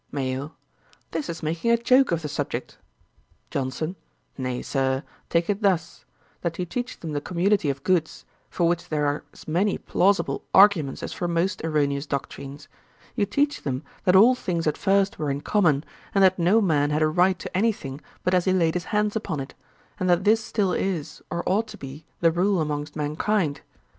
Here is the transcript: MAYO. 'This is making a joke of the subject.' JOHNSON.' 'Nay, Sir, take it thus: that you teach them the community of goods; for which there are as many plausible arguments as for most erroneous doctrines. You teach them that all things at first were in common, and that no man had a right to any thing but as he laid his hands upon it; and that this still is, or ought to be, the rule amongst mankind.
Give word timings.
MAYO. 0.11 0.53
'This 1.11 1.29
is 1.29 1.43
making 1.43 1.69
a 1.69 1.77
joke 1.77 2.11
of 2.11 2.23
the 2.23 2.27
subject.' 2.27 2.79
JOHNSON.' 3.51 3.95
'Nay, 4.35 4.63
Sir, 4.63 5.03
take 5.29 5.47
it 5.47 5.61
thus: 5.61 6.05
that 6.41 6.57
you 6.57 6.65
teach 6.65 6.99
them 6.99 7.11
the 7.11 7.21
community 7.21 7.69
of 7.69 7.83
goods; 7.83 8.25
for 8.49 8.67
which 8.67 8.89
there 8.89 9.05
are 9.05 9.23
as 9.31 9.47
many 9.47 9.77
plausible 9.77 10.43
arguments 10.55 11.03
as 11.03 11.13
for 11.13 11.27
most 11.27 11.63
erroneous 11.63 12.07
doctrines. 12.07 12.67
You 13.15 13.27
teach 13.27 13.61
them 13.61 13.83
that 14.05 14.15
all 14.15 14.33
things 14.33 14.65
at 14.65 14.75
first 14.75 15.19
were 15.19 15.29
in 15.29 15.41
common, 15.41 15.83
and 16.15 16.23
that 16.23 16.39
no 16.39 16.61
man 16.61 16.89
had 16.89 17.03
a 17.03 17.07
right 17.07 17.37
to 17.37 17.55
any 17.55 17.71
thing 17.71 18.01
but 18.23 18.33
as 18.33 18.45
he 18.45 18.53
laid 18.53 18.73
his 18.73 18.85
hands 18.85 19.15
upon 19.15 19.39
it; 19.39 19.53
and 19.99 20.09
that 20.09 20.23
this 20.23 20.43
still 20.43 20.73
is, 20.73 21.21
or 21.29 21.47
ought 21.47 21.67
to 21.67 21.77
be, 21.77 22.05
the 22.21 22.31
rule 22.31 22.59
amongst 22.59 22.95
mankind. 22.95 23.61